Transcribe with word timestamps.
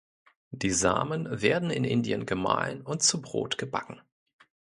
Die 0.49 0.71
Samen 0.71 1.27
werden 1.43 1.69
in 1.69 1.83
Indien 1.83 2.25
gemahlen 2.25 2.81
und 2.81 3.03
zu 3.03 3.21
Brot 3.21 3.59
gebacken. 3.59 4.01